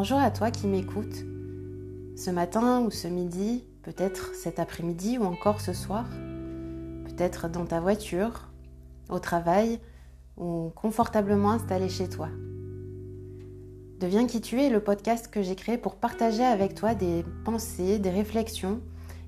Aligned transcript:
Bonjour 0.00 0.20
à 0.20 0.30
toi 0.30 0.52
qui 0.52 0.68
m'écoutes. 0.68 1.24
Ce 2.14 2.30
matin 2.30 2.82
ou 2.82 2.90
ce 2.92 3.08
midi, 3.08 3.64
peut-être 3.82 4.32
cet 4.32 4.60
après-midi 4.60 5.18
ou 5.18 5.24
encore 5.24 5.60
ce 5.60 5.72
soir, 5.72 6.04
peut-être 7.04 7.48
dans 7.48 7.66
ta 7.66 7.80
voiture, 7.80 8.48
au 9.08 9.18
travail 9.18 9.80
ou 10.36 10.70
confortablement 10.76 11.50
installé 11.50 11.88
chez 11.88 12.08
toi. 12.08 12.28
Deviens 13.98 14.28
qui 14.28 14.40
tu 14.40 14.60
es 14.60 14.70
le 14.70 14.78
podcast 14.78 15.32
que 15.32 15.42
j'ai 15.42 15.56
créé 15.56 15.76
pour 15.78 15.96
partager 15.96 16.44
avec 16.44 16.76
toi 16.76 16.94
des 16.94 17.24
pensées, 17.44 17.98
des 17.98 18.10
réflexions 18.10 18.80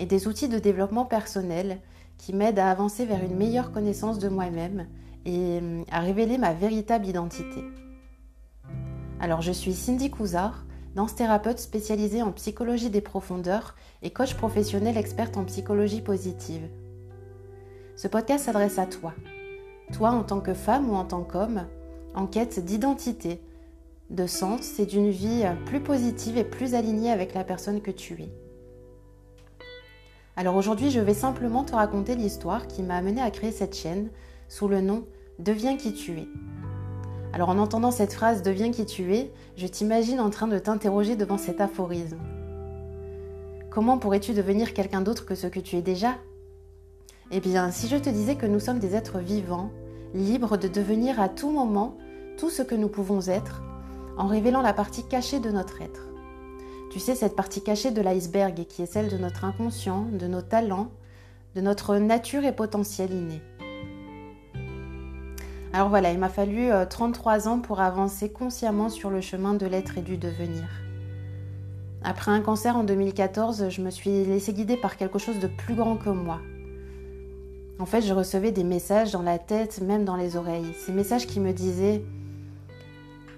et 0.00 0.06
des 0.06 0.26
outils 0.26 0.48
de 0.48 0.58
développement 0.58 1.04
personnel 1.04 1.78
qui 2.18 2.32
m'aident 2.32 2.58
à 2.58 2.72
avancer 2.72 3.06
vers 3.06 3.22
une 3.22 3.36
meilleure 3.36 3.70
connaissance 3.70 4.18
de 4.18 4.28
moi-même 4.28 4.88
et 5.26 5.60
à 5.92 6.00
révéler 6.00 6.38
ma 6.38 6.54
véritable 6.54 7.06
identité. 7.06 7.62
Alors 9.18 9.40
je 9.40 9.52
suis 9.52 9.72
Cindy 9.72 10.10
Couzard, 10.10 10.66
danse-thérapeute 10.94 11.58
spécialisée 11.58 12.22
en 12.22 12.32
psychologie 12.32 12.90
des 12.90 13.00
profondeurs 13.00 13.74
et 14.02 14.10
coach 14.10 14.34
professionnel 14.34 14.98
experte 14.98 15.38
en 15.38 15.44
psychologie 15.44 16.02
positive. 16.02 16.68
Ce 17.96 18.08
podcast 18.08 18.44
s'adresse 18.44 18.78
à 18.78 18.84
toi, 18.84 19.14
toi 19.94 20.10
en 20.10 20.22
tant 20.22 20.40
que 20.40 20.52
femme 20.52 20.90
ou 20.90 20.94
en 20.94 21.04
tant 21.06 21.22
qu'homme, 21.22 21.66
en 22.14 22.26
quête 22.26 22.62
d'identité, 22.62 23.40
de 24.10 24.26
sens 24.26 24.78
et 24.78 24.86
d'une 24.86 25.10
vie 25.10 25.44
plus 25.64 25.80
positive 25.80 26.36
et 26.36 26.44
plus 26.44 26.74
alignée 26.74 27.10
avec 27.10 27.32
la 27.32 27.42
personne 27.42 27.80
que 27.80 27.90
tu 27.90 28.20
es. 28.22 28.28
Alors 30.36 30.56
aujourd'hui, 30.56 30.90
je 30.90 31.00
vais 31.00 31.14
simplement 31.14 31.64
te 31.64 31.74
raconter 31.74 32.16
l'histoire 32.16 32.66
qui 32.66 32.82
m'a 32.82 32.96
amené 32.96 33.22
à 33.22 33.30
créer 33.30 33.52
cette 33.52 33.74
chaîne 33.74 34.10
sous 34.48 34.68
le 34.68 34.82
nom 34.82 35.06
Deviens 35.38 35.76
qui 35.76 35.92
tu 35.92 36.12
es. 36.18 36.28
Alors 37.36 37.50
en 37.50 37.58
entendant 37.58 37.90
cette 37.90 38.14
phrase 38.14 38.42
Deviens 38.42 38.70
qui 38.70 38.86
tu 38.86 39.14
es, 39.14 39.30
je 39.58 39.66
t'imagine 39.66 40.20
en 40.20 40.30
train 40.30 40.48
de 40.48 40.58
t'interroger 40.58 41.16
devant 41.16 41.36
cet 41.36 41.60
aphorisme. 41.60 42.16
Comment 43.68 43.98
pourrais-tu 43.98 44.32
devenir 44.32 44.72
quelqu'un 44.72 45.02
d'autre 45.02 45.26
que 45.26 45.34
ce 45.34 45.46
que 45.46 45.60
tu 45.60 45.76
es 45.76 45.82
déjà? 45.82 46.14
Eh 47.30 47.40
bien, 47.40 47.70
si 47.72 47.88
je 47.88 47.98
te 47.98 48.08
disais 48.08 48.36
que 48.36 48.46
nous 48.46 48.58
sommes 48.58 48.78
des 48.78 48.94
êtres 48.94 49.18
vivants, 49.18 49.70
libres 50.14 50.56
de 50.56 50.66
devenir 50.66 51.20
à 51.20 51.28
tout 51.28 51.50
moment 51.50 51.98
tout 52.38 52.48
ce 52.48 52.62
que 52.62 52.74
nous 52.74 52.88
pouvons 52.88 53.20
être, 53.28 53.60
en 54.16 54.28
révélant 54.28 54.62
la 54.62 54.72
partie 54.72 55.06
cachée 55.06 55.38
de 55.38 55.50
notre 55.50 55.82
être. 55.82 56.08
Tu 56.90 57.00
sais, 57.00 57.14
cette 57.14 57.36
partie 57.36 57.62
cachée 57.62 57.90
de 57.90 58.00
l'iceberg 58.00 58.64
qui 58.64 58.80
est 58.80 58.86
celle 58.86 59.10
de 59.10 59.18
notre 59.18 59.44
inconscient, 59.44 60.06
de 60.10 60.26
nos 60.26 60.40
talents, 60.40 60.88
de 61.54 61.60
notre 61.60 61.98
nature 61.98 62.46
et 62.46 62.52
potentiel 62.52 63.12
inné. 63.12 63.42
Alors 65.76 65.90
voilà, 65.90 66.10
il 66.10 66.18
m'a 66.18 66.30
fallu 66.30 66.70
33 66.88 67.48
euh, 67.48 67.50
ans 67.50 67.58
pour 67.60 67.80
avancer 67.80 68.30
consciemment 68.30 68.88
sur 68.88 69.10
le 69.10 69.20
chemin 69.20 69.52
de 69.52 69.66
l'être 69.66 69.98
et 69.98 70.00
du 70.00 70.16
devenir. 70.16 70.64
Après 72.02 72.30
un 72.30 72.40
cancer 72.40 72.78
en 72.78 72.82
2014, 72.82 73.68
je 73.68 73.82
me 73.82 73.90
suis 73.90 74.24
laissée 74.24 74.54
guider 74.54 74.78
par 74.78 74.96
quelque 74.96 75.18
chose 75.18 75.38
de 75.38 75.48
plus 75.48 75.74
grand 75.74 75.98
que 75.98 76.08
moi. 76.08 76.40
En 77.78 77.84
fait, 77.84 78.00
je 78.00 78.14
recevais 78.14 78.52
des 78.52 78.64
messages 78.64 79.12
dans 79.12 79.20
la 79.20 79.38
tête, 79.38 79.82
même 79.82 80.06
dans 80.06 80.16
les 80.16 80.38
oreilles. 80.38 80.72
Ces 80.86 80.92
messages 80.92 81.26
qui 81.26 81.40
me 81.40 81.52
disaient 81.52 82.02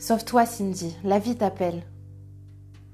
Sauve-toi, 0.00 0.44
Cindy, 0.44 0.96
la 1.04 1.20
vie 1.20 1.36
t'appelle. 1.36 1.84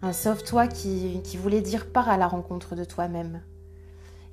Un 0.02 0.12
sauve-toi 0.12 0.66
qui, 0.66 1.22
qui 1.24 1.38
voulait 1.38 1.62
dire 1.62 1.91
pars 1.91 2.11
à 2.11 2.18
la 2.18 2.27
rencontre 2.27 2.74
de 2.74 2.84
toi-même. 2.84 3.41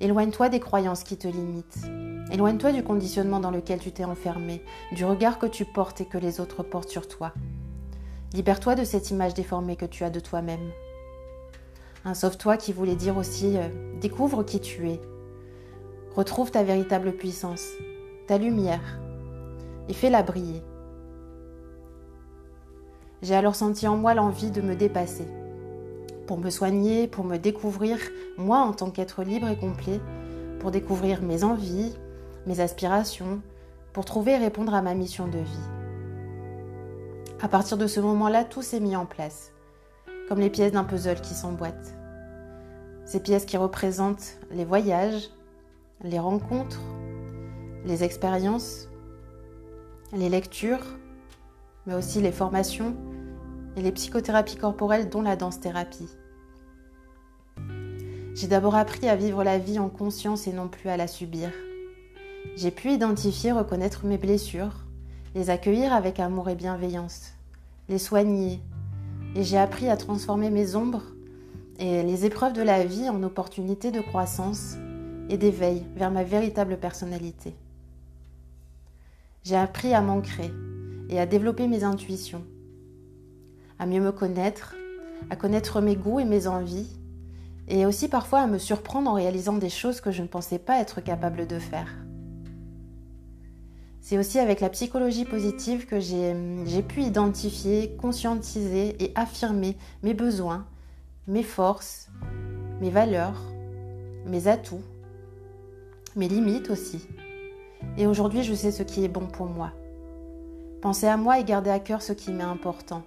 Éloigne-toi 0.00 0.50
des 0.50 0.60
croyances 0.60 1.02
qui 1.02 1.16
te 1.16 1.28
limitent. 1.28 1.86
Éloigne-toi 2.30 2.72
du 2.72 2.82
conditionnement 2.82 3.40
dans 3.40 3.50
lequel 3.50 3.78
tu 3.78 3.90
t'es 3.90 4.04
enfermé, 4.04 4.62
du 4.92 5.06
regard 5.06 5.38
que 5.38 5.46
tu 5.46 5.64
portes 5.64 6.02
et 6.02 6.04
que 6.04 6.18
les 6.18 6.40
autres 6.40 6.62
portent 6.62 6.90
sur 6.90 7.08
toi. 7.08 7.32
Libère-toi 8.34 8.74
de 8.74 8.84
cette 8.84 9.10
image 9.10 9.32
déformée 9.32 9.76
que 9.76 9.86
tu 9.86 10.04
as 10.04 10.10
de 10.10 10.20
toi-même. 10.20 10.70
Un 12.04 12.12
sauve-toi 12.12 12.58
qui 12.58 12.74
voulait 12.74 12.96
dire 12.96 13.16
aussi 13.16 13.56
euh, 13.56 13.68
découvre 14.00 14.42
qui 14.42 14.60
tu 14.60 14.90
es. 14.90 15.00
Retrouve 16.14 16.50
ta 16.50 16.62
véritable 16.62 17.12
puissance, 17.12 17.66
ta 18.26 18.36
lumière, 18.36 19.00
et 19.88 19.94
fais-la 19.94 20.22
briller. 20.22 20.62
J'ai 23.22 23.34
alors 23.34 23.54
senti 23.54 23.88
en 23.88 23.96
moi 23.96 24.12
l'envie 24.12 24.50
de 24.50 24.60
me 24.60 24.76
dépasser, 24.76 25.26
pour 26.26 26.36
me 26.36 26.50
soigner, 26.50 27.08
pour 27.08 27.24
me 27.24 27.38
découvrir, 27.38 27.98
moi 28.36 28.58
en 28.58 28.74
tant 28.74 28.90
qu'être 28.90 29.22
libre 29.22 29.48
et 29.48 29.56
complet, 29.56 30.00
pour 30.60 30.70
découvrir 30.70 31.22
mes 31.22 31.42
envies, 31.42 31.94
mes 32.48 32.60
aspirations, 32.60 33.42
pour 33.92 34.06
trouver 34.06 34.32
et 34.32 34.38
répondre 34.38 34.74
à 34.74 34.80
ma 34.80 34.94
mission 34.94 35.28
de 35.28 35.38
vie. 35.38 35.68
À 37.42 37.48
partir 37.48 37.76
de 37.76 37.86
ce 37.86 38.00
moment-là, 38.00 38.44
tout 38.44 38.62
s'est 38.62 38.80
mis 38.80 38.96
en 38.96 39.04
place, 39.04 39.52
comme 40.28 40.40
les 40.40 40.48
pièces 40.48 40.72
d'un 40.72 40.84
puzzle 40.84 41.20
qui 41.20 41.34
s'emboîtent. 41.34 41.94
Ces 43.04 43.20
pièces 43.20 43.44
qui 43.44 43.58
représentent 43.58 44.38
les 44.50 44.64
voyages, 44.64 45.28
les 46.02 46.18
rencontres, 46.18 46.80
les 47.84 48.02
expériences, 48.02 48.88
les 50.12 50.30
lectures, 50.30 50.84
mais 51.86 51.94
aussi 51.94 52.22
les 52.22 52.32
formations, 52.32 52.96
et 53.76 53.82
les 53.82 53.92
psychothérapies 53.92 54.56
corporelles 54.56 55.10
dont 55.10 55.22
la 55.22 55.36
danse-thérapie. 55.36 56.08
J'ai 58.34 58.46
d'abord 58.46 58.74
appris 58.74 59.06
à 59.06 59.16
vivre 59.16 59.44
la 59.44 59.58
vie 59.58 59.78
en 59.78 59.90
conscience 59.90 60.46
et 60.46 60.52
non 60.52 60.68
plus 60.68 60.88
à 60.88 60.96
la 60.96 61.06
subir. 61.06 61.50
J'ai 62.56 62.70
pu 62.70 62.90
identifier, 62.90 63.52
reconnaître 63.52 64.04
mes 64.04 64.18
blessures, 64.18 64.84
les 65.34 65.50
accueillir 65.50 65.92
avec 65.92 66.20
amour 66.20 66.48
et 66.48 66.54
bienveillance, 66.54 67.32
les 67.88 67.98
soigner, 67.98 68.60
et 69.34 69.44
j'ai 69.44 69.58
appris 69.58 69.88
à 69.88 69.96
transformer 69.96 70.50
mes 70.50 70.74
ombres 70.74 71.02
et 71.78 72.02
les 72.02 72.24
épreuves 72.24 72.54
de 72.54 72.62
la 72.62 72.84
vie 72.84 73.08
en 73.08 73.22
opportunités 73.22 73.90
de 73.90 74.00
croissance 74.00 74.76
et 75.28 75.36
d'éveil 75.36 75.84
vers 75.94 76.10
ma 76.10 76.24
véritable 76.24 76.78
personnalité. 76.78 77.54
J'ai 79.44 79.56
appris 79.56 79.94
à 79.94 80.00
m'ancrer 80.00 80.50
et 81.08 81.20
à 81.20 81.26
développer 81.26 81.68
mes 81.68 81.84
intuitions, 81.84 82.44
à 83.78 83.86
mieux 83.86 84.00
me 84.00 84.12
connaître, 84.12 84.74
à 85.30 85.36
connaître 85.36 85.80
mes 85.80 85.96
goûts 85.96 86.20
et 86.20 86.24
mes 86.24 86.46
envies, 86.46 86.88
et 87.68 87.86
aussi 87.86 88.08
parfois 88.08 88.40
à 88.40 88.46
me 88.46 88.58
surprendre 88.58 89.10
en 89.10 89.14
réalisant 89.14 89.58
des 89.58 89.70
choses 89.70 90.00
que 90.00 90.10
je 90.10 90.22
ne 90.22 90.26
pensais 90.26 90.58
pas 90.58 90.80
être 90.80 91.00
capable 91.00 91.46
de 91.46 91.58
faire. 91.58 91.88
C'est 94.00 94.18
aussi 94.18 94.38
avec 94.38 94.60
la 94.60 94.70
psychologie 94.70 95.24
positive 95.24 95.86
que 95.86 96.00
j'ai 96.00 96.82
pu 96.82 97.02
identifier, 97.02 97.96
conscientiser 98.00 98.96
et 99.02 99.12
affirmer 99.14 99.76
mes 100.02 100.14
besoins, 100.14 100.66
mes 101.26 101.42
forces, 101.42 102.08
mes 102.80 102.90
valeurs, 102.90 103.42
mes 104.24 104.48
atouts, 104.48 104.82
mes 106.16 106.28
limites 106.28 106.70
aussi. 106.70 107.06
Et 107.96 108.06
aujourd'hui, 108.06 108.42
je 108.42 108.54
sais 108.54 108.72
ce 108.72 108.82
qui 108.82 109.04
est 109.04 109.08
bon 109.08 109.26
pour 109.26 109.46
moi. 109.46 109.72
Penser 110.80 111.06
à 111.06 111.16
moi 111.16 111.38
et 111.38 111.44
garder 111.44 111.70
à 111.70 111.80
cœur 111.80 112.02
ce 112.02 112.12
qui 112.12 112.32
m'est 112.32 112.42
important 112.42 113.02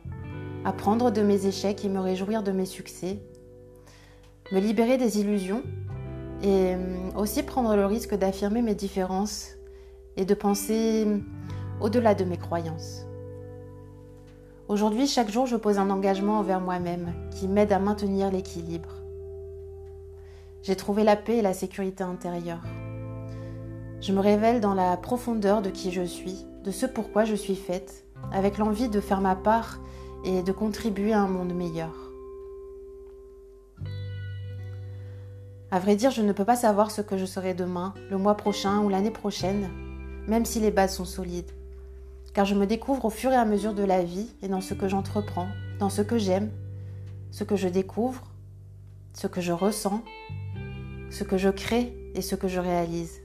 apprendre 0.65 1.11
de 1.11 1.21
mes 1.21 1.45
échecs 1.47 1.83
et 1.83 1.89
me 1.89 1.99
réjouir 1.99 2.43
de 2.43 2.51
mes 2.51 2.65
succès, 2.65 3.19
me 4.51 4.59
libérer 4.59 4.97
des 4.97 5.19
illusions 5.19 5.63
et 6.43 6.75
euh, 6.75 6.77
aussi 7.15 7.43
prendre 7.43 7.75
le 7.75 7.85
risque 7.85 8.15
d'affirmer 8.15 8.61
mes 8.61 8.75
différences 8.75 9.51
et 10.17 10.25
de 10.25 10.33
penser 10.33 11.07
au-delà 11.79 12.15
de 12.15 12.23
mes 12.23 12.37
croyances. 12.37 13.05
Aujourd'hui, 14.67 15.07
chaque 15.07 15.29
jour, 15.29 15.47
je 15.47 15.57
pose 15.57 15.79
un 15.79 15.89
engagement 15.89 16.39
envers 16.39 16.61
moi-même 16.61 17.13
qui 17.31 17.47
m'aide 17.47 17.73
à 17.73 17.79
maintenir 17.79 18.31
l'équilibre. 18.31 18.89
J'ai 20.63 20.75
trouvé 20.75 21.03
la 21.03 21.15
paix 21.15 21.37
et 21.37 21.41
la 21.41 21.53
sécurité 21.53 22.03
intérieure. 22.03 22.63
Je 23.99 24.13
me 24.13 24.19
révèle 24.19 24.61
dans 24.61 24.73
la 24.73 24.95
profondeur 24.95 25.61
de 25.61 25.69
qui 25.69 25.91
je 25.91 26.03
suis, 26.03 26.45
de 26.63 26.71
ce 26.71 26.85
pourquoi 26.85 27.25
je 27.25 27.35
suis 27.35 27.55
faite, 27.55 28.05
avec 28.31 28.57
l'envie 28.57 28.87
de 28.87 29.01
faire 29.01 29.21
ma 29.21 29.35
part 29.35 29.79
et 30.23 30.41
de 30.41 30.51
contribuer 30.51 31.13
à 31.13 31.21
un 31.21 31.27
monde 31.27 31.53
meilleur. 31.53 31.93
À 35.71 35.79
vrai 35.79 35.95
dire, 35.95 36.11
je 36.11 36.21
ne 36.21 36.33
peux 36.33 36.45
pas 36.45 36.55
savoir 36.55 36.91
ce 36.91 37.01
que 37.01 37.17
je 37.17 37.25
serai 37.25 37.53
demain, 37.53 37.93
le 38.09 38.17
mois 38.17 38.35
prochain 38.35 38.79
ou 38.79 38.89
l'année 38.89 39.11
prochaine, 39.11 39.69
même 40.27 40.45
si 40.45 40.59
les 40.59 40.71
bases 40.71 40.95
sont 40.95 41.05
solides. 41.05 41.51
Car 42.33 42.45
je 42.45 42.55
me 42.55 42.65
découvre 42.65 43.05
au 43.05 43.09
fur 43.09 43.31
et 43.31 43.35
à 43.35 43.45
mesure 43.45 43.73
de 43.73 43.83
la 43.83 44.03
vie 44.03 44.29
et 44.41 44.47
dans 44.47 44.61
ce 44.61 44.73
que 44.73 44.87
j'entreprends, 44.87 45.47
dans 45.79 45.89
ce 45.89 46.01
que 46.01 46.17
j'aime, 46.17 46.49
ce 47.31 47.43
que 47.43 47.55
je 47.55 47.67
découvre, 47.67 48.23
ce 49.13 49.27
que 49.27 49.41
je 49.41 49.51
ressens, 49.51 50.03
ce 51.09 51.23
que 51.23 51.37
je 51.37 51.49
crée 51.49 51.93
et 52.15 52.21
ce 52.21 52.35
que 52.35 52.47
je 52.47 52.59
réalise. 52.59 53.21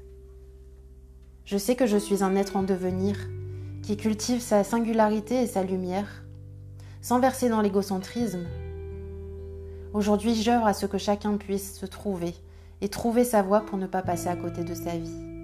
Je 1.45 1.59
sais 1.59 1.77
que 1.77 1.87
je 1.87 1.97
suis 1.97 2.25
un 2.25 2.35
être 2.35 2.57
en 2.57 2.63
devenir 2.63 3.17
qui 3.83 3.97
cultive 3.97 4.41
sa 4.41 4.65
singularité 4.65 5.43
et 5.43 5.47
sa 5.47 5.63
lumière 5.63 6.25
sans 7.01 7.21
verser 7.21 7.49
dans 7.49 7.61
l'égocentrisme. 7.61 8.47
Aujourd'hui, 9.95 10.35
j'œuvre 10.35 10.67
à 10.67 10.75
ce 10.75 10.87
que 10.87 10.99
chacun 10.99 11.37
puisse 11.37 11.79
se 11.79 11.87
trouver 11.87 12.35
et 12.81 12.89
trouver 12.89 13.23
sa 13.23 13.43
voie 13.43 13.61
pour 13.61 13.79
ne 13.79 13.87
pas 13.87 14.03
passer 14.03 14.27
à 14.27 14.35
côté 14.35 14.65
de 14.65 14.75
sa 14.75 14.97
vie. 14.97 15.36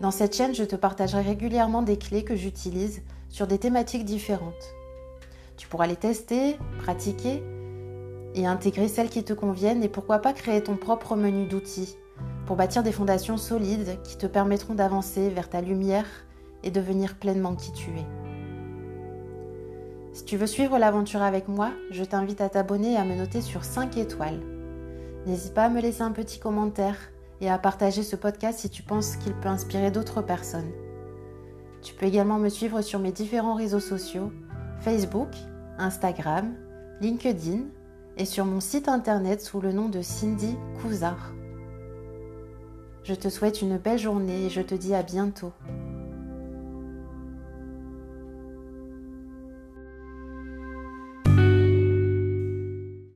Dans 0.00 0.10
cette 0.10 0.36
chaîne, 0.36 0.54
je 0.54 0.64
te 0.64 0.76
partagerai 0.76 1.22
régulièrement 1.22 1.80
des 1.80 1.96
clés 1.96 2.22
que 2.22 2.36
j'utilise 2.36 3.02
sur 3.30 3.46
des 3.46 3.58
thématiques 3.58 4.04
différentes. 4.04 4.74
Tu 5.56 5.68
pourras 5.68 5.86
les 5.86 5.96
tester, 5.96 6.58
pratiquer 6.80 7.42
et 8.34 8.46
intégrer 8.46 8.88
celles 8.88 9.08
qui 9.08 9.24
te 9.24 9.32
conviennent 9.32 9.82
et 9.82 9.88
pourquoi 9.88 10.18
pas 10.18 10.34
créer 10.34 10.62
ton 10.62 10.76
propre 10.76 11.16
menu 11.16 11.46
d'outils 11.46 11.96
pour 12.44 12.56
bâtir 12.56 12.82
des 12.82 12.92
fondations 12.92 13.38
solides 13.38 13.98
qui 14.04 14.18
te 14.18 14.26
permettront 14.26 14.74
d'avancer 14.74 15.30
vers 15.30 15.48
ta 15.48 15.62
lumière 15.62 16.06
et 16.62 16.70
devenir 16.70 17.16
pleinement 17.16 17.54
qui 17.54 17.72
tu 17.72 17.90
es. 17.90 18.06
Si 20.12 20.24
tu 20.24 20.36
veux 20.36 20.46
suivre 20.46 20.78
l'aventure 20.78 21.22
avec 21.22 21.48
moi, 21.48 21.72
je 21.90 22.04
t'invite 22.04 22.42
à 22.42 22.50
t'abonner 22.50 22.92
et 22.92 22.96
à 22.96 23.04
me 23.04 23.16
noter 23.16 23.40
sur 23.40 23.64
5 23.64 23.96
étoiles. 23.96 24.40
N'hésite 25.26 25.54
pas 25.54 25.64
à 25.64 25.68
me 25.70 25.80
laisser 25.80 26.02
un 26.02 26.12
petit 26.12 26.38
commentaire 26.38 26.96
et 27.40 27.50
à 27.50 27.58
partager 27.58 28.02
ce 28.02 28.16
podcast 28.16 28.58
si 28.60 28.70
tu 28.70 28.82
penses 28.82 29.16
qu'il 29.16 29.34
peut 29.34 29.48
inspirer 29.48 29.90
d'autres 29.90 30.22
personnes. 30.22 30.70
Tu 31.82 31.94
peux 31.94 32.06
également 32.06 32.38
me 32.38 32.48
suivre 32.48 32.82
sur 32.82 32.98
mes 32.98 33.12
différents 33.12 33.54
réseaux 33.54 33.80
sociaux, 33.80 34.32
Facebook, 34.80 35.28
Instagram, 35.78 36.54
LinkedIn 37.00 37.64
et 38.16 38.24
sur 38.24 38.44
mon 38.44 38.60
site 38.60 38.88
internet 38.88 39.42
sous 39.42 39.60
le 39.60 39.72
nom 39.72 39.88
de 39.88 40.02
Cindy 40.02 40.56
Couzard. 40.80 41.32
Je 43.04 43.14
te 43.14 43.28
souhaite 43.28 43.62
une 43.62 43.78
belle 43.78 43.98
journée 43.98 44.46
et 44.46 44.50
je 44.50 44.62
te 44.62 44.74
dis 44.74 44.94
à 44.94 45.02
bientôt. 45.02 45.52